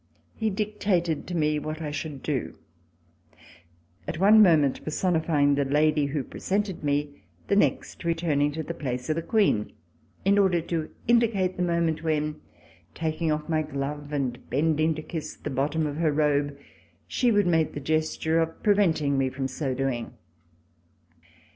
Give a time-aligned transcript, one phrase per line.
[0.33, 2.57] He dictated to me what I should do,
[4.07, 9.11] at one moment personifying the lady who presented me, the next, returning to the place
[9.11, 9.73] of the Queen
[10.25, 12.41] in order to indicate the moment when,
[12.95, 16.57] taking off my glove and bending to kiss the bottom of her robe,
[17.07, 20.13] she would make the gesture of preventing me from so doing.